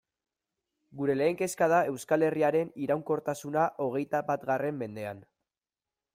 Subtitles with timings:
[1.01, 5.23] Gure lehen kezka da Euskal Herriaren iraunkortasuna hogeita batgarren mendean.